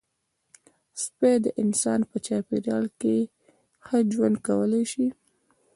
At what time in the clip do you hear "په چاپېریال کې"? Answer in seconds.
2.09-3.17